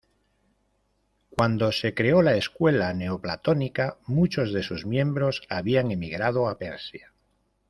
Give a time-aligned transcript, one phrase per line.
[1.29, 7.13] Cuando se creó la escuela neoplatónica, muchos de sus miembros habían emigrado a Persia.